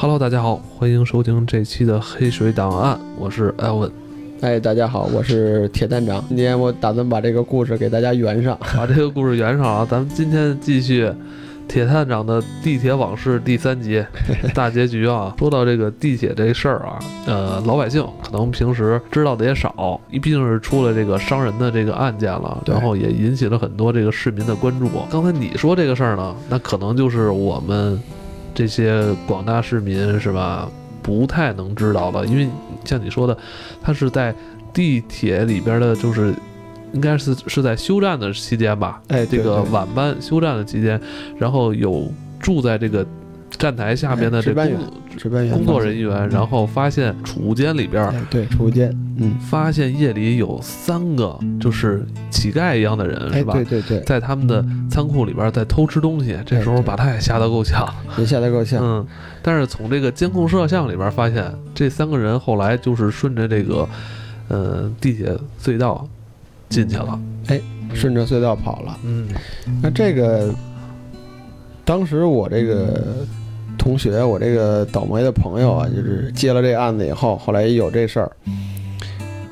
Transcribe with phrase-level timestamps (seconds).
[0.00, 3.90] Hello，大家好，欢迎收听这期的《黑水档案》，我是艾文。
[4.42, 6.24] 哎，大家好，我是铁探长。
[6.28, 9.84] 今天我打算把这个故事给大家圆上，把这个故事圆上啊！
[9.90, 11.12] 咱们今天继续
[11.66, 14.00] 铁探长的地铁往事第三集
[14.54, 15.34] 大结局啊。
[15.36, 24.88] 说到这个地铁这事儿啊，呃，老百姓可能平时知道的也少，一毕竟是出了这个伤人的这个案件了，然后也引起了很多这个市民的关注。
[25.10, 28.00] 刚才你说这个事儿呢，那可能就是我们
[28.58, 30.68] 这些广大市民是吧？
[31.00, 32.48] 不太能知道了，因为
[32.84, 33.38] 像你说的，
[33.80, 34.34] 他是在
[34.74, 36.34] 地铁里边的，就是
[36.92, 39.00] 应该是是在休战的期间吧？
[39.06, 41.00] 哎，这个晚班休战的期间，
[41.38, 43.06] 然后有住在这个
[43.58, 44.64] 站台下面的这工
[45.16, 53.52] 值班员工作人员，然后发现储物间里边，对储物间，嗯，发现夜里有三个就是乞丐一样的人，是吧？
[53.54, 57.86] 对对对，在他们的仓库里边在偷吃东西，这时候把他也吓得够呛，
[58.16, 59.06] 也吓得够呛，嗯。
[59.42, 63.88] 但是从这个监控摄像里边发现，这三个人后来就是顺着这个，
[64.48, 66.06] 呃，地铁隧道
[66.68, 67.18] 进去了。
[67.48, 67.60] 哎，
[67.92, 68.96] 顺着隧道跑了。
[69.04, 69.26] 嗯，
[69.82, 70.54] 那这个
[71.84, 73.26] 当时我这个
[73.78, 78.32] 同学，我这个倒霉的朋友啊，就是接了这案子以后，后来有这事儿，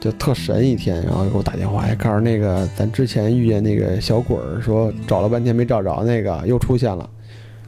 [0.00, 7.08] 就特神一天，然后给我打电话，哎告诉那个咱之前遇见那个小鬼儿，说找了半天没找着，那个又出现了。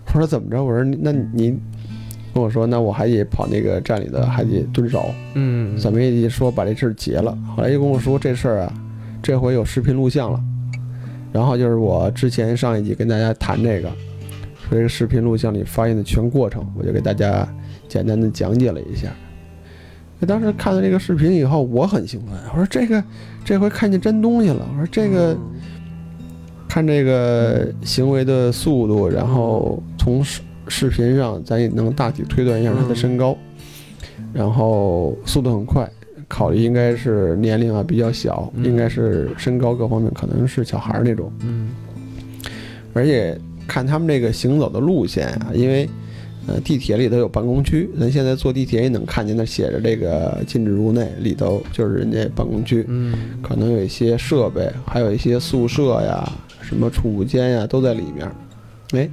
[0.06, 0.62] 我说怎么着？
[0.62, 1.58] 我说那您。
[2.34, 7.36] 跟我说，那我还得跑那个站里的，还得蹲守，嗯，怎么也得说把这事儿结了。
[7.56, 8.72] 后来又跟我说这事儿啊，
[9.22, 10.38] 这回有视频录像了。
[11.32, 13.90] 然后就是我之前上一集跟大家谈这个，
[14.68, 17.48] 说这个视频录像里发现的全过程，我就给大家
[17.88, 19.08] 简单的讲解了一下。
[20.20, 23.02] 那当时看到这个视频以后，我很兴奋，我说这个
[23.44, 24.68] 这回看见真东西了。
[24.72, 25.36] 我说这个
[26.68, 30.24] 看这个行为的速度，然后从。
[30.70, 33.34] 视频上咱也能大体推断一下他的身高，
[34.34, 35.90] 然后速度很快，
[36.28, 41.32] 考虑应该是年龄啊比较小，应该是身高各方面可能是小孩那种。
[41.40, 41.70] 嗯，
[42.92, 45.88] 而且看他们这个行走的路线啊，因为
[46.48, 52.84] 呃地铁里头有办公区，咱现在坐地铁也能看见那写着这个禁止入内，里头就是人家办公区。
[52.88, 56.28] 嗯，可能有一些设备，还有一些宿舍呀、
[56.60, 58.28] 什么储物间呀都在里面。
[58.92, 59.08] 哎。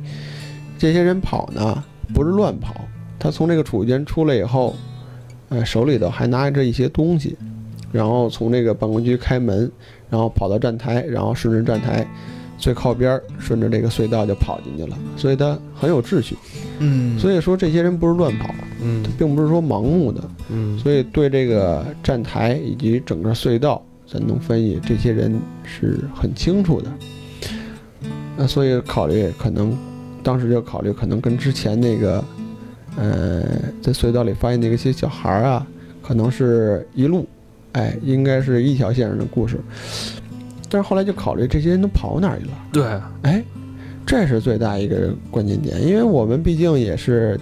[0.78, 1.82] 这些人跑呢，
[2.14, 2.76] 不是乱跑，
[3.18, 4.76] 他从这个储物间出来以后，
[5.48, 7.38] 呃，手里头还拿着一些东西，
[7.94, 9.72] 然后从这个办公区开门，
[10.10, 12.06] 然后跑到站台，然后顺着站台
[12.66, 16.36] 最靠边，顺着这个隧道就跑进去了，所以他很有秩序。
[16.80, 18.50] 嗯，所以说这些人不是乱跑，
[18.82, 26.92] 嗯，并不是说盲目的，嗯，所以对这个站台以及整个隧道，咱能分析这些人是很清楚的。
[28.36, 29.78] 那所以考虑可能。
[30.24, 32.24] 当时就考虑，可能跟之前那个，
[32.98, 33.44] 呃，
[33.80, 35.68] 在隧道里发现那个些小孩儿啊，
[36.02, 37.28] 可能是一路，
[37.74, 39.60] 哎，应该是一条线上的故事。
[40.70, 42.52] 但是后来就考虑，这些人都跑哪儿去了？
[42.72, 42.84] 对，
[43.22, 43.44] 哎，
[44.06, 47.40] 这是最大一个关键点，因为我们毕竟也是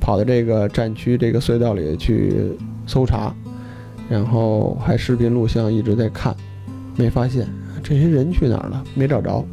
[0.00, 2.52] 跑到这个战区这个隧道里去
[2.86, 3.34] 搜查，
[4.08, 6.34] 然后还视频录像一直在看，
[6.96, 7.46] 没发现
[7.82, 9.44] 这些人去哪儿了，没找着。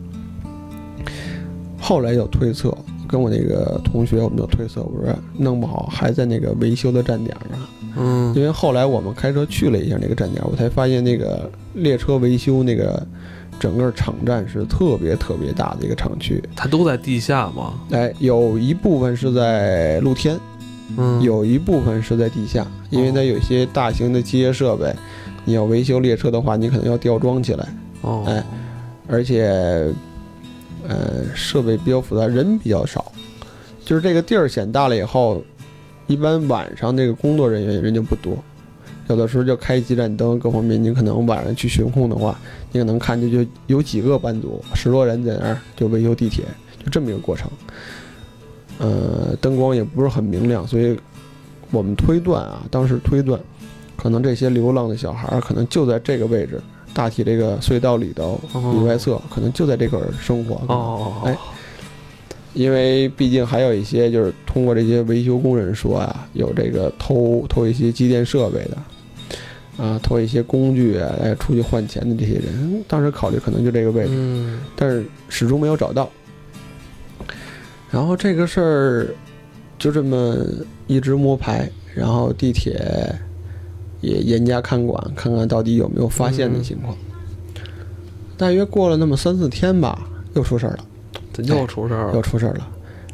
[1.79, 7.59] 后来有推测，跟我那个同学，我们有推测，我说弄不好还在那个维修的站点上。
[7.95, 13.05] 嗯，因为后来我们开车去了一下那个站点，我才发现那个列车维修那个
[13.59, 16.44] 整个场站是特别特别大的一个厂区。
[16.55, 17.73] 它都在地下吗？
[17.91, 20.39] 哎，有一部分是在露天，
[20.97, 24.94] 嗯，有一部分是在地下，因为它有些大型的机械设备，
[25.45, 27.67] 你要维修列车的话，你可能要吊装起来。
[28.01, 28.44] 哦，哎，
[29.07, 29.94] 而且。
[30.88, 33.11] 呃，设备比较复杂，人比较少，
[33.85, 35.44] 就是这个地儿显大了以后，
[36.09, 38.35] 一般晚上那个工作人员人就不多，
[39.07, 42.35] 有的时候就开几盏灯，各方面你可能晚上去巡控的话，
[42.71, 46.44] 你可能看见就有几个班组，十多人在那儿就维修地铁，
[46.83, 47.47] 就这么一个过程。
[48.79, 51.00] 呃，灯光也不是很明亮，所以
[51.69, 53.39] 我们推断啊，当时推断，
[53.95, 56.59] 可能这些流浪的小孩可能就在这个位置。
[56.91, 58.41] 大体这个隧道里头
[58.73, 61.38] 里外侧可能就在这块儿生活哦，哎，
[62.54, 76.10] 因为毕竟还有一些就是通过这些维修工人说啊，有这个偷偷一些机电设备的，啊，偷一些工具啊来出去换钱的这些人，当时考虑可能就这个位置，但是始终没有找到。
[77.90, 79.07] 然后这个事儿
[79.78, 80.38] 就这么
[80.88, 82.80] 一直摸排，然后地铁。
[84.01, 86.96] 也严加看管，看看到底有没有发现的情况。
[88.38, 90.86] 大约过了那么三四天吧，又出事儿了。
[91.41, 92.68] 又出事儿了，又出事儿了。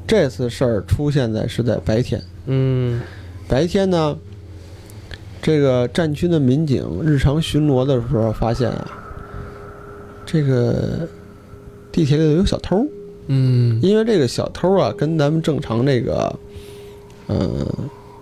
[0.08, 3.02] 这次事儿出现在是在白天，嗯
[3.48, 4.16] 白天呢，
[5.42, 8.92] 这个战区的民警日常巡逻的时候发现啊，
[10.26, 11.08] 这个
[11.92, 12.86] 地铁里头有小偷。
[13.28, 16.40] 嗯因为这个小偷啊，跟咱们正常这个，
[17.28, 17.66] 嗯、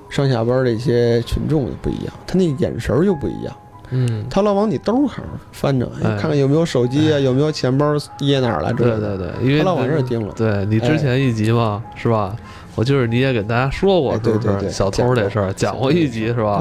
[0.09, 3.53] 上下班这些群众就不一样，他那眼神儿就不一样，
[3.93, 9.17] 嗯，他老往你兜儿上翻着，看看有没有手机啊，有没有钱包掖哪儿了之类对的。
[9.17, 10.33] 对对，因为他老往这儿盯了。
[10.35, 12.35] 对你之前一集嘛，是吧？
[12.75, 14.39] 我就是你也给大家说过，哎是不是？
[14.39, 16.59] 对对对小偷这事儿讲过一集是吧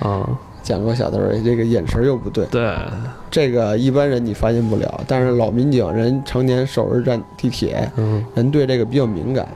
[0.00, 0.26] 对？，啊，
[0.62, 2.74] 讲过小偷这个眼神又不对，对，
[3.30, 9.46] 这个一般人你发现不了，但是老民警人常年守着站地铁，嗯人对这个比较敏感。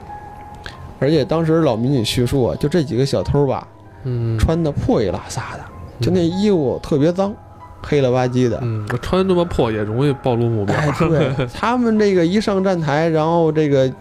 [0.99, 3.67] 而且当时老民警叙述啊，就这几个小偷吧，
[4.03, 5.63] 嗯，穿的破衣拉撒的，
[5.99, 7.33] 就那衣服特别脏，
[7.81, 8.59] 黑了吧唧的。
[8.61, 10.75] 嗯，穿这么破也容易暴露目标。
[10.75, 13.91] 哎，对 他们这个一上站台，然后这个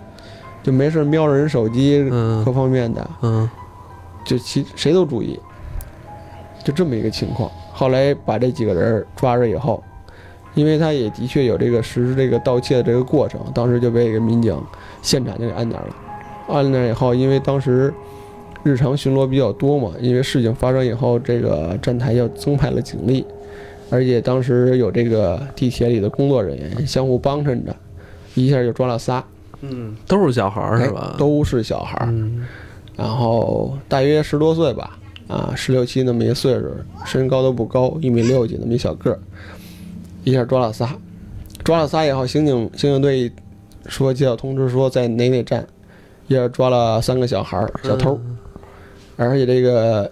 [0.62, 3.48] 就没事瞄着人手机各嗯方面的，嗯
[4.24, 5.38] 就其谁都注意，
[6.64, 7.50] 就这么一个情况。
[7.72, 9.82] 后来把这几个人抓着以后，
[10.54, 14.60] 因为他也的确有这个实施这个盗窃的这个过程，当时就被一个民警
[15.02, 15.96] 现场就给按那儿了。
[16.48, 17.92] 按那儿以后，因为当时
[18.66, 23.24] 日常巡逻比较多嘛，因为事情发生以后，这个站台又增派了警力，
[23.90, 27.72] 而且当时有这个地铁里的工作人员相互帮衬着，
[28.34, 29.24] 一下就抓了仨，
[29.60, 31.14] 嗯，都是小孩儿是哎吧？
[31.16, 32.08] 都是小孩儿。
[32.10, 32.44] 嗯。
[32.96, 34.98] 然后大约十多岁吧，
[35.28, 36.68] 啊，十六七那么一岁数，
[37.04, 39.18] 身高都不高，一米六几那么一小个儿，
[40.24, 40.92] 一下抓了仨，
[41.62, 43.30] 抓了仨以后，刑警刑警队
[43.86, 45.64] 说接到通知说在哪哪站，
[46.26, 48.18] 一下抓了三个小孩儿小偷，
[49.16, 50.10] 而且这个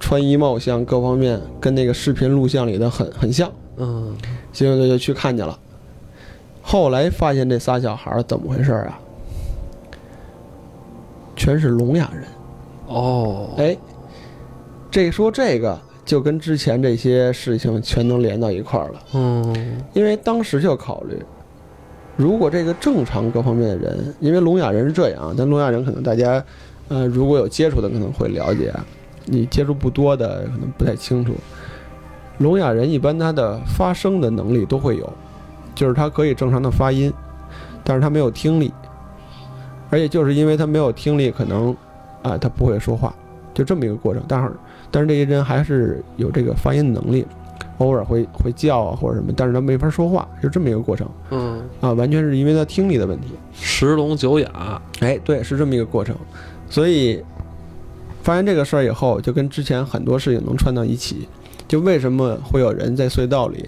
[0.00, 4.16] 穿衣貌相各方面跟那个视频录像里的很很像，嗯
[4.52, 5.58] 刑警队就去看见了，
[6.62, 9.00] 后来发现这仨小孩儿怎么回事啊？
[11.36, 12.24] 全是聋哑人。
[12.86, 13.76] 哦，哎，
[14.90, 21.20] 这说这个就跟之前这些事情全能连到一块儿了，嗯因为当时就考虑，
[22.16, 26.44] 如果这个正常各方面的人，因为聋哑人是这样，但聋哑人可能大家，
[26.88, 28.72] 呃，如果有接触的可能会了解，
[29.24, 31.34] 你接触不多的可能不太清楚。
[32.38, 35.12] 聋哑人一般他的发声的能力都会有，
[35.74, 37.12] 就是他可以正常的发音，
[37.82, 38.72] 但是他没有听力，
[39.88, 41.74] 而且就是因为他没有听力，可能
[42.22, 43.14] 啊他不会说话，
[43.54, 44.22] 就这么一个过程。
[44.26, 44.52] 但是
[44.90, 47.24] 但是这些人还是有这个发音能力，
[47.78, 53.28] 偶尔会会叫啊或者什么，但是他没法说话，就这么一个过程嗯，啊，完全是因为他听力的问题。
[53.52, 54.82] 十聋九哑。
[55.00, 56.16] 哎，对，是这么一个过程。
[56.68, 57.22] 所以
[58.22, 61.28] 发现这个事儿以后，就跟之前很多事情能串到一起。
[61.66, 63.66] 就为什么会有人在隧道里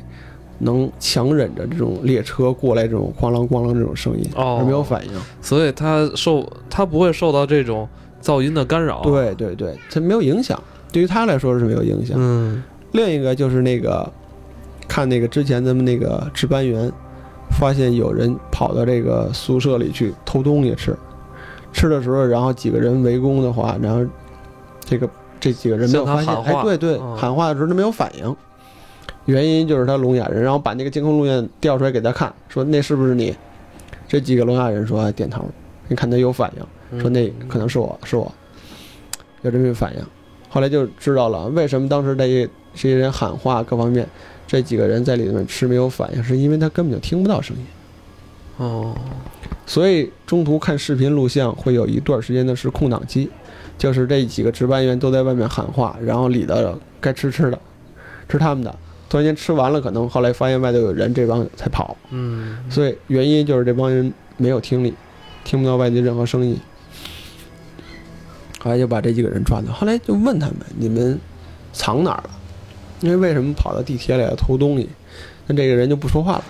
[0.59, 5.13] 能强忍着这种列车过来这种哐啷哐啷这种声音，哦而没有反应？
[5.41, 7.89] 所以他受他不会受到这种
[8.23, 12.17] 噪音的干扰。，对对对，它没有影响，对于他来说是没有影响。
[12.21, 14.11] 嗯另一个就是那个
[14.87, 16.93] 看那个之前咱们那个值班员
[17.59, 20.95] 发现有人跑到这个宿舍里去偷东西吃，
[21.77, 24.03] 吃的时候，然后几个人围攻的话，然后
[24.81, 25.09] 这个
[25.39, 28.35] 这几个人没有发现，哎，对对，嗯喊话的时候他没有反应，
[29.27, 33.37] 原因就是他聋哑人，然后把那个监控录像调出来给他看，说那是不是你？
[34.09, 35.45] 这几个聋哑人说哎点头，
[35.89, 37.01] 你看他有反应。
[37.01, 38.33] 说那可能是我是我，
[39.43, 40.03] 有这么一个反应。
[40.49, 44.09] 后来就知道了为什么当时这些这些人喊话各方面，
[44.47, 47.67] 这几个人在里面吃没有反应，是因为他根本就听不到声音。
[48.59, 48.95] 哦，
[49.67, 53.29] 所以中途看视频录像会有一段时间的是空档期，
[53.77, 57.59] 就是这几个值班员都在外面喊话，然后里头该吃吃的，
[58.29, 58.75] 吃他们的。
[59.09, 61.97] 突然间吃完了，可能后来发现外头有人，这帮才跑。
[62.11, 64.95] 嗯所以原因就是这帮人没有听力，
[65.45, 66.59] 听不到外界任何声音。
[68.59, 71.19] 后来就把这几个人抓走，后来就问他们：“你们
[71.73, 72.31] 藏哪儿了？
[73.01, 74.89] 因为为什么跑到地铁里来偷东西？”
[75.47, 76.45] 那这个人就不说话了，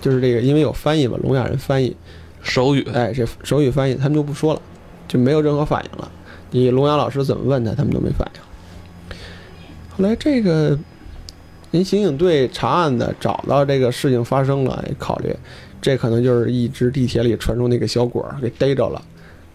[0.00, 1.94] 就是这个，因为有翻译嘛，聋哑人翻译，
[2.42, 2.86] 手语。
[2.92, 4.62] 哎，这手语翻译，他们就不说了，
[5.06, 6.10] 就没有任何反应了。
[6.50, 9.16] 你聋哑老师怎么问他，他们都没反应。
[9.90, 10.78] 后来这个
[11.70, 15.34] 人刑警队查案的找到这个事情发生了，考虑
[15.80, 19.02] 这可能就是一直地铁里传出那个小鬼儿给逮着了，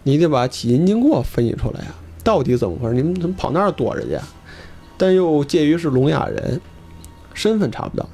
[0.03, 2.95] 你得把起因经过分析出来呀，到底怎么回事？
[2.95, 4.17] 你们怎么跑那儿躲着去？
[4.95, 6.61] 但又介于是聋哑人，
[7.33, 8.07] 身份查不到，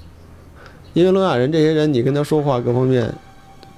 [0.93, 3.13] 因为聋哑人这些人，你跟他说话各方面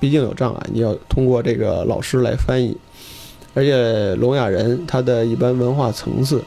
[0.02, 2.76] 毕竟有障碍，你要通过这个老师来翻译，
[3.54, 6.42] 而且聋哑人他的一般文化层次，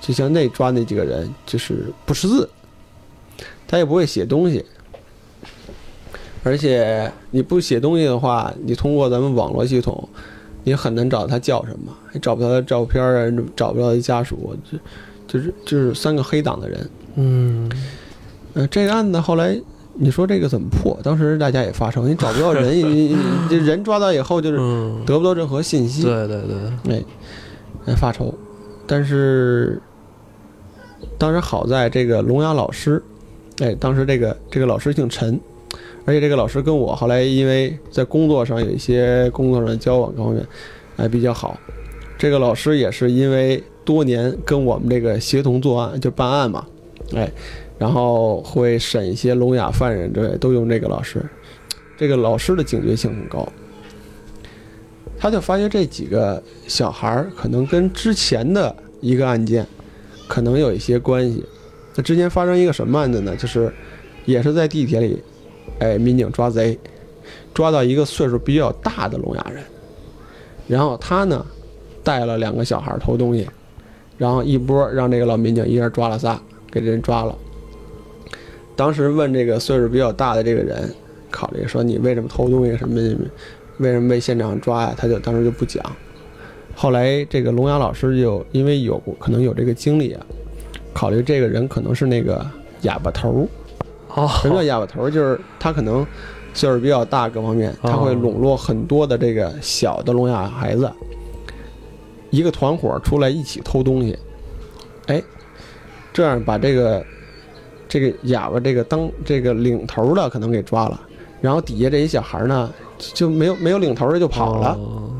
[0.00, 2.50] 就像那抓那几个人，就是不识字，
[3.68, 4.64] 他也不会写东西，
[6.42, 10.08] 而且你不写东西的话，你通过咱们网络系统，
[10.64, 14.78] 你很难找他叫什么，也找不到他照片啊，找不到他家属，就
[15.28, 16.90] 就是就是三个黑党的人。
[17.14, 17.70] 嗯，
[18.54, 19.56] 呃，这个案子后来
[19.94, 20.98] 你说这个怎么破？
[21.02, 23.16] 当时大家也发愁，你找不到人， 你
[23.50, 26.42] 你人抓到以后就是嗯，得不到任何信息，对对
[26.84, 27.04] 对，哎，
[27.86, 28.32] 哎发愁。
[28.86, 29.80] 但是
[31.18, 33.02] 当时好在这个聋哑老师，
[33.60, 35.38] 哎，当时这个这个老师姓陈，
[36.04, 40.46] 而且这个老师跟我后来因为在工作上有一些工作上的交往各方面，
[40.96, 41.58] 哎比较好。
[42.18, 46.66] 这个老师也是因为多年跟我们这个协同作案，就办案嘛，
[47.14, 47.30] 哎，
[47.78, 51.24] 然后会审一些聋哑犯人之类，都用这个老师。
[51.96, 53.46] 这个老师的警觉性很高，
[55.18, 59.66] 他就发现这几个小孩可能跟之前的一个案件
[60.26, 61.44] 可能有一些关系。
[61.94, 63.36] 那之前发生一个什么案子呢？
[63.36, 63.70] 就是
[64.24, 65.22] 也是在地铁里，
[65.78, 66.78] 哎，民警抓贼，
[67.52, 69.62] 抓到一个岁数比较大的聋哑人，
[70.68, 71.44] 然后他呢
[72.02, 73.46] 带了两个小孩偷东西，
[74.16, 76.40] 然后一波让这个老民警一人抓了仨，
[76.70, 77.36] 给这人抓了。
[78.76, 80.92] 当时问这个岁数比较大的这个人，
[81.30, 82.94] 考虑说你为什么偷东西什么
[83.78, 84.94] 为什么被现场抓呀？
[84.96, 85.84] 他就当时就不讲。
[86.74, 90.24] 后来这个聋哑老师就因为有可能有这个经历啊，
[90.94, 92.46] 考虑这个人可能是那个
[92.82, 93.48] 哑巴头儿。
[94.14, 95.10] 哦，什么叫哑巴头儿？
[95.10, 96.06] 就是他可能
[96.54, 100.90] 岁数比较大，各方面他会笼络很多的这个小的聋哑孩子，
[102.30, 104.18] 一个团伙出来一起偷东西，
[105.06, 105.22] 哎，
[106.20, 107.02] 这样把这个
[107.88, 111.00] 这个哑巴这个当这个领头的可能给抓了，
[111.40, 114.68] 然后底下这一小孩呢就没有没有领头的就跑了。
[114.74, 115.10] 哦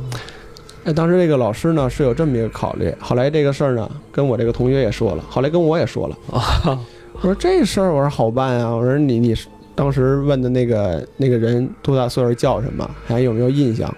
[0.84, 6.16] 哎，当时这个老师呢是有这么一个考虑，后来这个事儿呢跟我这个同学也说了，后来跟我也说了。
[6.30, 6.78] 啊，
[7.12, 9.34] 我说这事儿我说好办啊，我说你你
[9.74, 13.94] 当时问的那个那个人多大岁数叫什么，还有没有印象？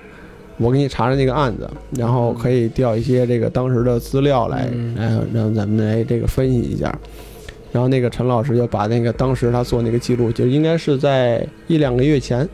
[0.59, 6.97] 我给你查查那个案子，然后可以调一些这个当时的资料来，来让咱们来这个分析一下。
[7.73, 12.47] 然后那个陈老师就把那个当时他做那个记录，就应该是在一两个月前，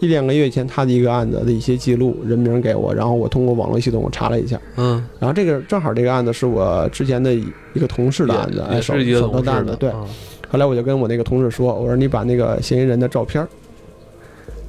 [0.00, 9.88] 一两个月前他的一个案子的一些记录人名给我，然后我通过网络系统我查了一下，嗯，然后这个正好这个案子是我之前的一个同事的案子，手也是一个手头同事的，案子，对。
[9.90, 10.04] 啊。
[10.50, 13.46] 后来我就跟我那个同事说，我说你把那个嫌疑人的照片，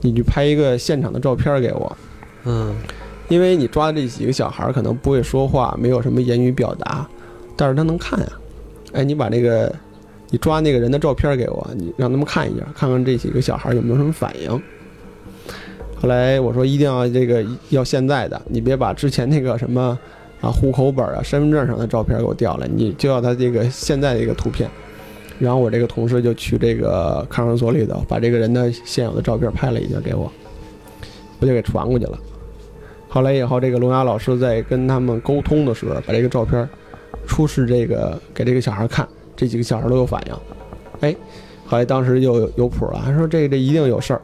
[0.02, 1.98] 你去拍一个现场的照片给我，
[2.46, 2.76] 嗯
[3.30, 7.08] 因为你抓的这几个小孩可能不会说话，没有什么言语表达，
[7.56, 8.28] 但是他能看呀。
[8.92, 9.74] 哎，你把这个
[10.30, 14.52] 你抓那个人的照片给我，你让他们看一下，看看这几个小孩有没有什么反应。
[15.96, 19.98] 后来我说一定要这个要现在的，你别把之前那个什么
[20.42, 24.70] 啊户口本啊、身份证上的照片给我调来，你就要他这个现在的一个图片。
[25.40, 30.32] 然后我这个同事就去这个看守所里头，把这个人的现有的照片拍了一下给我，
[31.40, 32.20] 我就给传过去了。
[33.14, 36.68] 后来以后，这个聋哑老师在跟他们沟通的时候，把这个照片
[37.28, 40.36] 出示这个给这个小孩看，这几个小孩都有反应。
[41.02, 41.16] 哎，
[41.68, 44.22] 后来当时就有有谱了，还说这这一定有事儿。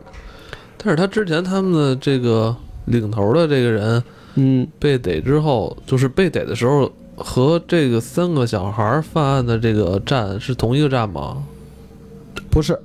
[0.75, 2.55] 但是他之前他们的这个
[2.85, 4.03] 领头的这个人
[4.33, 11.43] 嗯，被逮之后，就是被逮的时候和这个三个小孩儿犯案的这个站是同一个站吗？
[12.49, 12.75] 不是，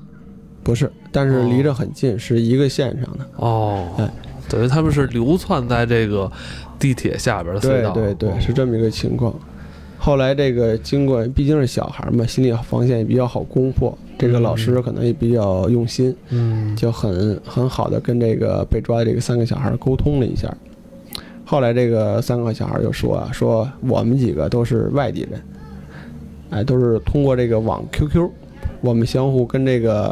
[0.63, 3.27] 不是，但是离着很近，是一个线上的。
[3.37, 4.11] 哦，哎
[4.55, 6.31] 等于他们是流窜在这个
[6.79, 9.35] 地铁下边的隧对道，对对，对是这么一个情况。
[9.99, 13.97] 后来这个经过，毕竟是小孩嘛，心理防线也比较好攻破。
[14.17, 20.55] 这个老师可能也比较用心，嗯就很很好的跟这个被抓的这个三个小孩沟通了一下。
[21.45, 25.43] 后来这个三个小孩就说啊，说我们几个都是外地人，
[26.51, 28.31] 哎，都是通过这个网 QQ，
[28.83, 30.09] 我们相互跟这个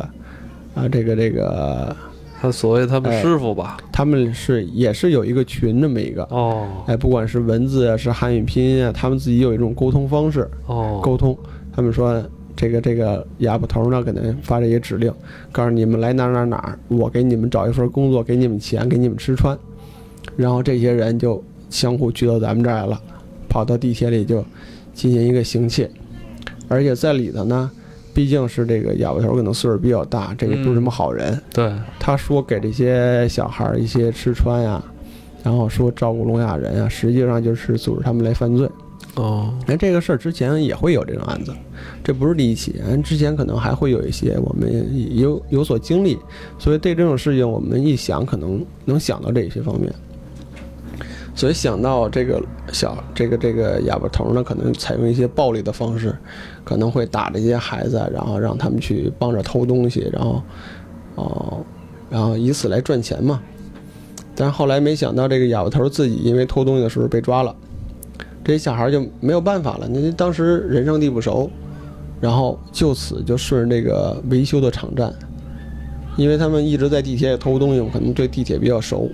[0.74, 1.94] 啊这个这个
[2.42, 11.38] 他所谓他们哎师傅吧，他们是也是有一个群这么一个，哦哎，不管是文字啊，是汉语拼音啊，他们自己有一种沟通方式，哦，沟通。
[11.72, 12.20] 他们说
[12.56, 15.14] 这个这个哑巴头呢，给他发这些指令，
[15.52, 19.56] 告诉你们来哪儿哪儿哪儿，我给你们找一份工作，给你们钱，给你们吃穿。
[20.34, 23.00] 然后这些人就相互聚到咱们这儿来了，
[23.48, 24.44] 跑到地铁里就
[24.92, 25.88] 进行一个行窃，
[26.66, 27.70] 而且在里头呢，
[28.14, 31.40] 毕竟是这个哑巴头可能岁数比较大，这个不是什么好人。
[31.52, 34.82] 对，他说给这些小孩儿一些吃穿呀，
[35.42, 38.68] 然后说照顾聋哑人啊，实际上就是组织他们来犯罪。
[39.14, 41.54] 哦那这个事儿之前也会有这种案子，
[42.02, 46.16] 这不是第一起，嗯之前可能还会有一些，我们有有所经历，
[46.58, 49.92] 所以对这种事情我们一想，可能能想到这些方面。
[51.34, 56.14] 所以想到这个小这个这个哑巴头呢，可能采用一些暴力的方式，
[56.62, 60.42] 可能会打这些孩子，然后让他们去帮着偷东西，然后
[61.14, 61.64] 哦，
[62.10, 63.40] 然后以此来赚钱嘛。
[64.34, 67.54] 但是后来没想到这个哑巴头自己因为偷东西的时候被抓了，
[68.44, 69.88] 这些小孩就没有办法了。
[69.88, 71.50] 那当时人生地不熟，
[72.20, 75.12] 然后就此就顺着这个维修的场站，
[76.16, 79.10] 因为他们一直在地铁里偷东西，可能对地铁比较熟，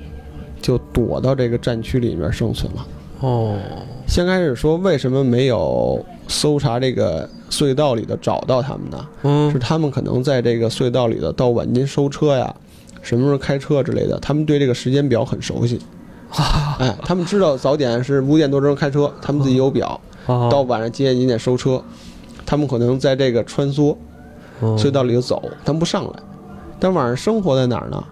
[0.60, 2.86] 就躲到这个战区里面生存了。
[3.20, 3.58] 哦，
[4.06, 9.08] 先开始说为什么没有搜查这个隧道里的找到他们呢？
[9.22, 12.54] 嗯是他们可能在这个隧道里的到晚间收车呀，
[13.02, 15.80] 什么时候开车之类的，他们对这个时间表很熟悉。
[16.78, 21.82] 哎，他们知道早点是五点多钟开车，他们自己有表，啊到晚上几点几点收车，
[22.46, 23.96] 他们可能在这个穿梭
[24.60, 26.12] 嗯隧道里头走，他们不上来。
[26.78, 28.04] 但晚上生活在哪儿呢？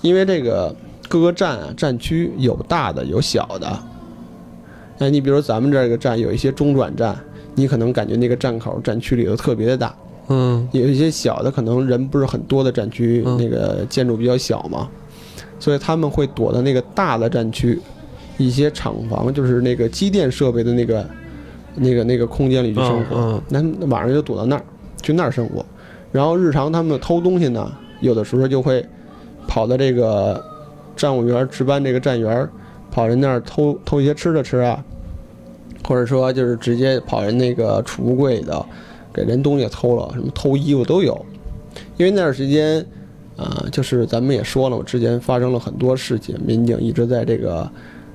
[0.00, 0.74] 因为这个
[1.10, 3.78] 各个站啊站区有大的有小的。
[4.96, 7.18] 那，你比如咱们这个站有一些中转站，
[7.56, 9.92] 你可能感觉那个站口站区里头特别的大。
[10.28, 14.88] 嗯有一些小的可能人不是很多的站区，嗯那个建筑比较小嘛，
[15.58, 17.80] 所以他们会躲到那个大的站区，
[18.38, 21.04] 一些厂房就是那个机电设备的那个、
[21.74, 23.42] 那个、那个空间里去生活。
[23.48, 24.62] 那晚上就躲到那儿，
[25.02, 25.66] 去那儿生活。
[26.12, 28.84] 然后日常他们偷东西呢，有的时候就会
[29.48, 30.40] 跑到这个
[30.96, 32.48] 站务员值班这个站员，
[32.90, 34.84] 跑人那儿偷偷一些吃的吃啊，
[35.86, 38.64] 或者说就是直接跑人那个储物柜里头。
[39.12, 41.26] 给人东西偷了，什么偷衣服都有。
[41.96, 42.78] 因为那段时间，
[43.36, 47.68] 啊、就是咱们也说了，我之前发生了很多事情，民警一直在这个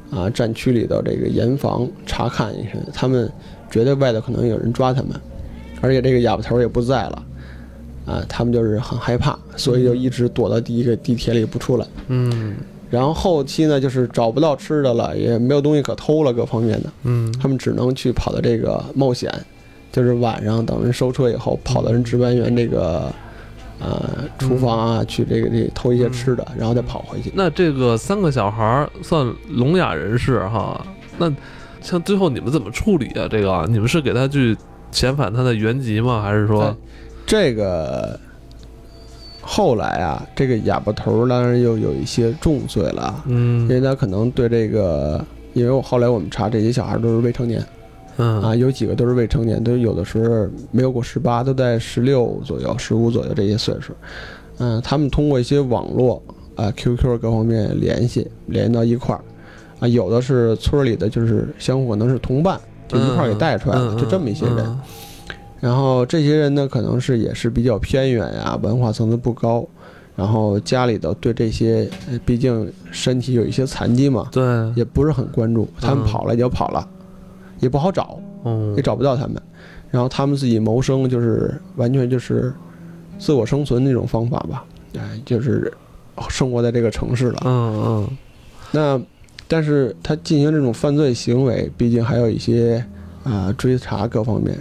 [0.09, 3.29] 啊、战区里头这个严防查看一声，他们
[3.69, 5.19] 觉得外头可能有人抓他们，
[5.81, 7.25] 而且这个哑巴头也不在了，
[8.05, 11.87] 啊、他们就是很害怕，所以就一直躲到第一个地铁里不出来。
[12.07, 12.55] 嗯
[12.91, 16.89] 然后后期呢，就是找不到吃的了，也没有东西可偷了，各方面的。
[17.03, 19.33] 嗯他们只能去跑到这个冒险，
[19.91, 23.11] 就是晚上等人收车以后，跑到人值班员这个
[23.79, 27.31] 呃厨房啊，去这个这偷一些吃的，然后再跑回去。
[27.33, 30.85] 那这个三个小孩儿算聋哑人士哈，
[31.17, 31.33] 那
[31.81, 33.27] 像最后你们怎么处理啊？
[33.29, 34.55] 这个啊你们是给他去
[34.93, 36.21] 遣返他的原籍吗？
[36.21, 36.75] 还是说哎
[37.25, 38.19] 这个
[39.41, 47.63] 后来啊，这个哑巴头当然又有一些重罪了嗯，因嗯为他可能对这个，因为我后来我们查这些小孩都是未成年
[48.17, 53.93] 嗯啊，有几个都是未成年，都有的时候没有过十八，都在十六左右、十五左右这些岁数。
[54.57, 56.23] 嗯，他们通过一些网络
[56.55, 59.21] 啊、QQ 各方面联系，联系到一块儿
[59.79, 62.57] 啊，有的是村里的，就是相互可能是同伴，
[62.87, 64.77] 就一块儿给带出来的，嗯就这么一些人。
[65.65, 69.67] 嗯然后这些人呢，可能是也是比较偏远呀，文化层次不高，
[70.15, 74.43] 然后家里头对这些，呃毕竟身体有一些残疾嘛，对，
[74.75, 75.67] 也不是很关注。
[75.81, 76.87] 他们嗯跑了也就跑了，
[77.61, 79.41] 也不好找，嗯也找不到他们。
[79.89, 82.53] 然后他们自己谋生，就是完全就是
[83.17, 84.63] 自我生存那种方法吧，
[84.95, 85.73] 哎，就是
[86.29, 87.41] 生活在这个城市了。
[87.45, 88.17] 嗯嗯
[88.71, 89.01] 那
[89.47, 92.85] 但是他进行这种犯罪行为，毕竟还有一些
[93.23, 94.55] 啊、追查各方面，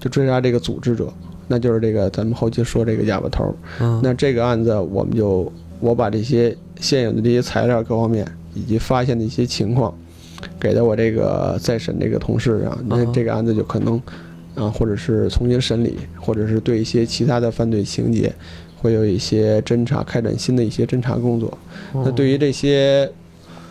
[0.00, 1.12] 就追杀这个组织者，
[1.46, 3.54] 那就是这个咱们后期说这个哑巴头。
[3.80, 9.94] 嗯，那这个案子我们就我把这些现有的这些材料各方面以及发现的一些情况，
[10.58, 14.00] 给到我这个再审这个同事啊，那嗯这个案子就可能
[14.54, 18.32] 啊，或者是重新审理，或者是对一些其他的犯罪情节。
[18.82, 21.52] 会有一些侦查，开展新的一些侦查工作。
[21.92, 23.06] 嗯那对于这些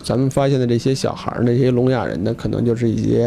[0.04, 3.24] 咱们发现的这些小孩儿，那些聋哑人呢，可能就是一些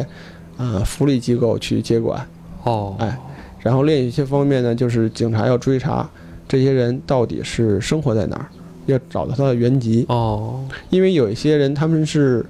[0.56, 2.26] 啊、福利机构去接管，
[2.64, 3.18] 哦，哎
[3.62, 6.10] 然后另一些方面呢，就是警察要追查
[6.48, 8.48] 这些人到底是生活在哪儿，
[8.88, 12.46] 要找到他的原籍，哦，因为有一些人他们是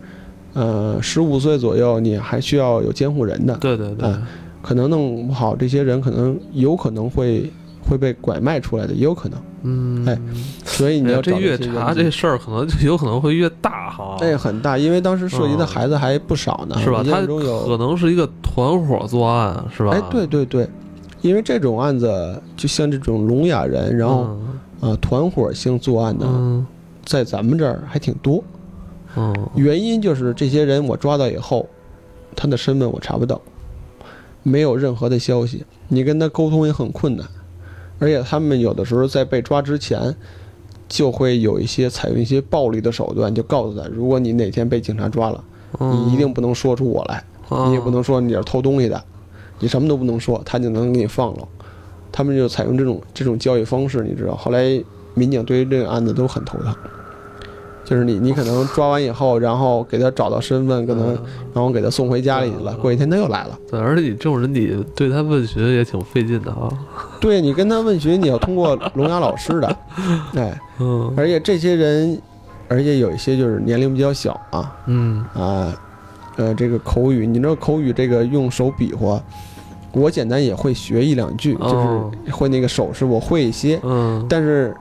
[0.53, 4.23] 呃十五岁左右，你还需要有监护人的，对对对，嗯
[4.63, 7.51] 可能弄不好这些人可能有可能会
[7.87, 10.19] 会被拐卖出来的，也有可能，嗯，哎
[10.65, 19.91] 所以你要找这越查这事儿可能就有可能会越大哈，这很大，因为当时涉及的孩子还不少呢，是吧他象中有可能是一个团伙作案，是吧？
[19.91, 20.69] 哎，对对对，
[21.21, 24.59] 因为这种案子就像这种聋哑人，然后嗯。
[24.81, 26.65] 呃团伙性作案的，嗯。
[27.05, 28.43] 在咱们这儿还挺多。
[29.15, 29.33] 嗯。
[29.55, 31.65] 原因就是这些人我抓到以后，
[32.35, 33.39] 他的身份我查不到，
[34.41, 37.25] 没有任何的消息，你跟他沟通也很困难，
[37.99, 40.15] 而且他们有的时候在被抓之前。
[40.89, 45.43] 就会有一些采用一些暴力的手段，就告诉他，如果你哪天被警察抓了，
[45.79, 49.03] 嗯，你一定不能说出我来，嗯，你也不能说你是偷东西的，
[49.57, 51.47] 你什么都不能说，他就能给你放了。
[52.11, 54.35] 他们就采用这种这种交易方式，你知道。
[54.35, 54.83] 后来
[55.15, 56.75] 民警对于这个案子都很头疼，
[57.83, 61.19] 就是你你可能抓完以后，然后给他找到身份，可能嗯。
[61.53, 63.57] 然后给他送回家里去了，过一天他又来了。
[63.69, 66.67] 对，而且你这种人，你对他问询也挺费劲的啊。
[67.19, 69.77] 对你跟他问询，你要通过聋哑老师的，
[70.35, 71.13] 哎，嗯。
[71.15, 72.19] 而且这些人，
[72.67, 74.75] 而且有一些就是年龄比较小啊。
[74.87, 75.23] 嗯。
[75.35, 75.71] 啊，
[76.37, 79.21] 呃，这个口语，你知道口语这个用手比划，
[79.91, 84.75] 我简单也会学一两句，哦就是会那个手势我会一些，嗯，但是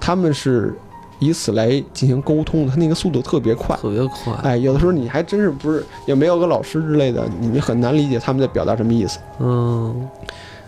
[0.00, 0.76] 他们是
[1.18, 3.76] 以此来进行沟通的，他那个速度特别快。
[3.76, 9.18] 特别快，哎，有的时候你还真是不是也没有个老师之类的，你很难理解他们在表达什么意思。
[9.38, 10.08] 嗯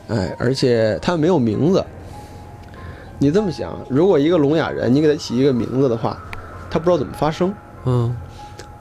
[0.08, 1.84] 哎，而且他们没有名字。
[3.18, 6.16] 你这么想，如果一个聋哑人，你给他起一个名字的话，
[6.70, 7.52] 他不知道怎么发声。
[7.84, 8.16] 嗯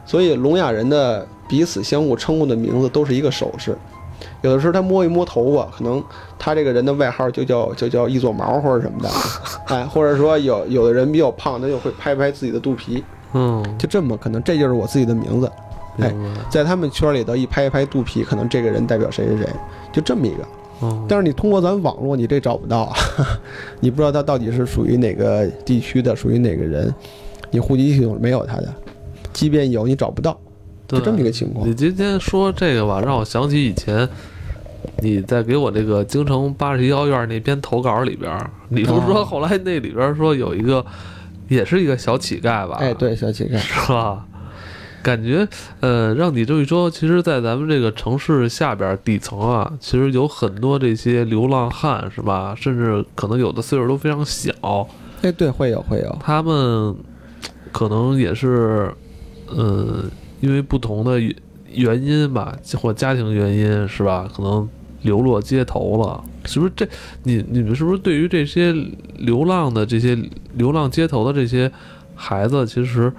[0.05, 3.77] 所以聋哑人的彼此相互称呼的名字都是一个手势。
[4.41, 6.03] 有的时候他摸一摸头发，可能
[6.37, 9.09] 他这个人的外号就叫就叫一撮毛或者什么的，
[9.75, 15.51] 哎，或者说有有的人比较胖，他就会拍拍自己的肚皮，嗯，就这么可能这就是我自己的名字。
[15.99, 16.13] 哎，
[16.47, 19.49] 在他们圈里头一拍一拍肚皮，可能这个人代表谁谁谁，
[19.91, 20.45] 就这么一个。
[20.83, 22.95] 嗯，但是你通过咱网络，你这找不到啊，
[23.81, 26.93] 你不知道他到底是属于哪个地区的，属于哪个人，
[27.49, 28.71] 你户籍系统没有他的，
[29.33, 30.39] 即便有你找不到，
[30.87, 31.73] 就这么一个情况你。
[31.73, 34.07] 今天说这个吧，让我想起以前
[35.01, 38.31] 你在给我这个京城八十一号院那篇投稿里边，
[38.69, 40.85] 你不是说哦后来那里边说有一个，
[41.49, 42.77] 也是一个小乞丐吧？
[42.79, 44.25] 哎，，对，小乞丐，是吧？
[45.03, 45.47] 感觉，
[45.79, 52.53] 呃，让你这么一说，其实，在咱们这个城市下边底层啊，其实有很多这些流浪汉，是吧？
[52.57, 54.51] 甚至可能有的岁数都非常小，
[55.21, 56.93] 哎，对，会有会有，他们
[57.71, 58.91] 可能也是，
[59.55, 61.35] 嗯，因为不同的原
[61.73, 64.29] 原因吧，或家庭原因是吧？
[64.35, 64.67] 可能
[65.03, 66.87] 流落街头了，是不是这？
[67.23, 68.73] 你你们是不是对于这些
[69.17, 70.17] 流浪的这些
[70.55, 71.71] 流浪街头的这些
[72.15, 73.11] 孩子，其实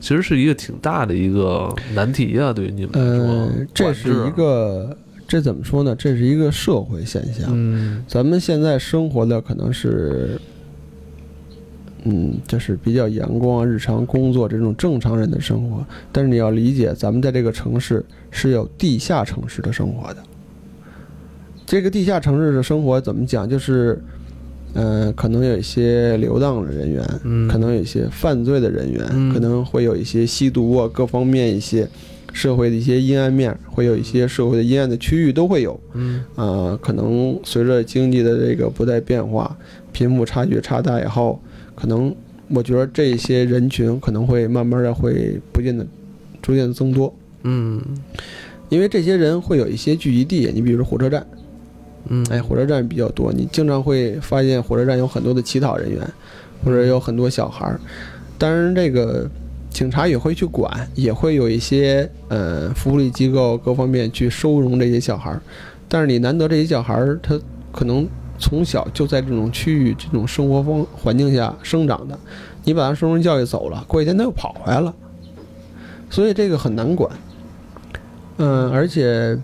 [0.00, 2.52] 其实是一个挺大的一个难题啊？
[2.52, 4.96] 对于你们来说，呃，这是一个，
[5.28, 5.94] 这怎么说呢？
[5.94, 7.48] 这是一个社会现象。
[7.50, 10.40] 嗯咱们现在生活的可能是，
[12.04, 15.84] 嗯，就是比较阳光、日常工作这种正常人的生活。
[16.10, 20.22] 但是你要理解，咱们在这个城市是有地下城市的生活的。
[21.64, 23.48] 这个地下城市的生活怎么讲？
[23.48, 23.98] 就是，
[24.74, 31.88] 嗯、可能有一些流浪的人员，嗯，可能有一些犯罪的人员，嗯可能会有一些吸毒啊，各方面一些
[32.32, 35.78] 社会的一些阴暗面，会有一些社会的阴暗的区域都会有。
[35.94, 39.56] 嗯啊，可能随着经济的这个不断变化，
[39.92, 41.40] 贫富差距差大以后，
[41.74, 42.14] 可能
[42.48, 45.86] 我觉得这些人群可能会慢慢的会不见的
[46.40, 47.80] 逐渐的增多，嗯
[48.68, 51.26] 因为这些人会有一些聚集地，你比如说火车站，
[52.08, 56.00] 嗯，哎，火车站比较多，你经常会发现火车站有很多的乞讨人员，
[56.64, 57.78] 或者有很多小孩儿。
[58.38, 59.30] 当然，这个
[59.68, 65.40] 警察也会去管，也会有一些呃福利机构各方面去收容这些小孩儿。
[65.86, 67.38] 但是你难得这些小孩儿他
[67.70, 68.08] 可能
[68.42, 72.18] 从小就在这种区域、这种生活方环境下生长的，
[72.64, 74.92] 你把他收容教育走了，过几天他又跑回来了，
[76.10, 77.10] 所以这个很难管。
[78.38, 79.38] 嗯，而且。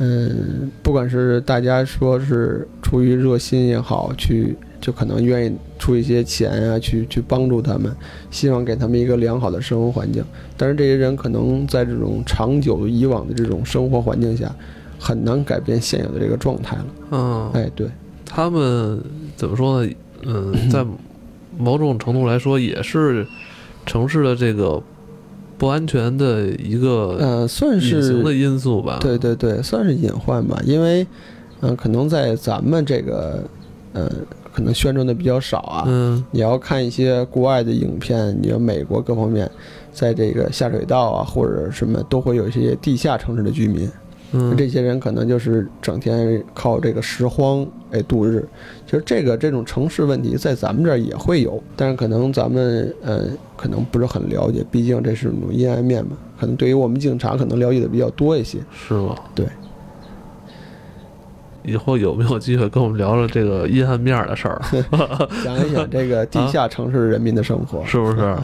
[0.00, 7.92] 嗯，不管是大家说是出于热心也好，去就可能愿意出一些钱啊，去去帮助他们，
[8.30, 10.24] 希望给他们一个良好的生活环境。
[10.56, 14.54] 但是这些人可能在这种长久以往的这种生活环境下，
[14.98, 16.86] 很难改变现有的这个状态了。
[17.10, 17.88] 嗯，哎，对，
[18.24, 19.00] 他们
[19.36, 19.92] 怎么说呢？
[20.22, 20.84] 嗯，在
[21.56, 23.26] 某种程度来说，也是
[23.86, 24.82] 城市的这个
[25.56, 28.98] 不安全的一个呃，算隐形的因素吧。
[29.00, 30.60] 对对对，算是隐患吧。
[30.64, 31.06] 因为，
[31.60, 33.42] 嗯、可能在咱们这个，
[33.92, 34.10] 呃，
[34.52, 35.84] 可能宣传的比较少啊。
[35.86, 39.50] 嗯你要看一些国外的影片，你要美国各方面，
[39.92, 43.88] 在这个下水道啊或者什么，都会有一些地下城市的居民。
[44.32, 48.46] 嗯，这些人可能就是整天靠这个拾荒哎度日。
[48.84, 56.16] 其实这个这种城市问题在咱们这儿也会有，但是可能咱们呃可能不是很了解，毕竟这是种阴暗面嘛。
[56.38, 58.58] 可能对于我们警察可能了解的比较多一些。
[58.72, 59.16] 是吗？
[59.34, 59.46] 对。
[61.68, 64.60] 以后有没有机会跟我们聊聊这个阴暗面儿的事儿？
[65.44, 68.34] 讲一讲这个地下城市人民的生活，是不是？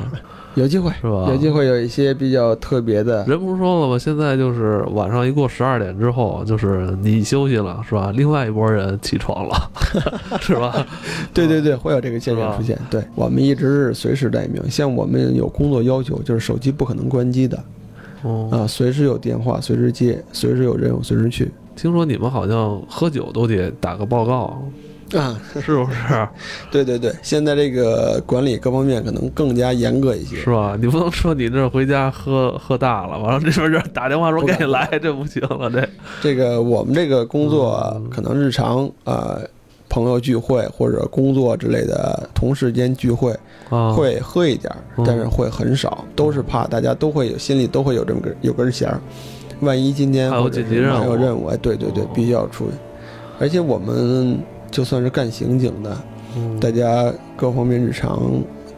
[0.55, 1.27] 有机会，是吧？
[1.31, 3.25] 有机会有一些比较特别的。
[3.27, 3.99] 人不是说了吗？
[3.99, 8.13] 现在就是晚上一过十二点之后，就是你休息了，是吧？
[8.15, 9.71] 另外一拨人起床了，
[10.41, 10.87] 是吧？
[11.35, 12.79] 对对对，会有这个现象出现。
[12.89, 17.59] 对我们一直是随时待命，像我们有工作要求，就是手机不可能关机的
[18.23, 24.63] 哦，啊，随时有电话，随时接，随时有任务，随时去听说你们好像喝酒都得打个报告，
[25.19, 25.39] 啊。
[25.61, 26.29] 是不是？
[26.71, 30.37] 对对对，现在这个管理各方面可能更加严格一些。
[30.37, 30.77] 是吧？
[30.81, 35.89] 你不能说你这回家喝喝大了，完了这边这打电话说赶紧来，这不行了，这
[36.23, 39.41] 这个我们这个工作可能日常呃
[39.89, 43.33] 朋友聚会或者工作之类的同事间聚会，
[43.71, 44.75] 啊，会喝一点
[45.07, 49.01] 但是会很少，都是怕大家都会有心里都会有这么个有根弦儿，
[49.61, 52.73] 万一今天还有紧急任务还有任务，哎，对对对哦，必须要出去。
[53.39, 54.39] 而且我们
[54.71, 55.97] 就算是干刑警的，
[56.37, 58.21] 嗯大家各方面日常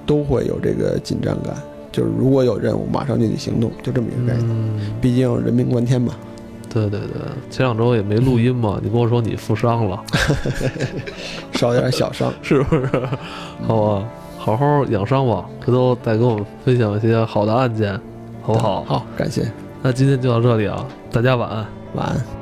[0.07, 1.55] 都会有这个紧张感，
[1.93, 4.49] 就是如果有任务，马上就得行动，就这么一个概念。
[4.51, 6.15] 嗯，毕竟人命关天嘛，
[6.73, 7.09] 对对对，
[7.51, 10.03] 前两周也没录音嘛， 你跟我说你负伤了，
[11.53, 12.33] 少点小伤。
[12.43, 12.89] 是不是？
[13.67, 14.09] 好吧，
[14.39, 17.99] 好好养伤吧，回头再跟我们分享一些好的案件，
[18.43, 18.85] 好不好？
[18.85, 19.43] 好，感谢，
[19.87, 21.65] 那今天就到这里啊，大家晚安。
[21.95, 22.36] 晚安。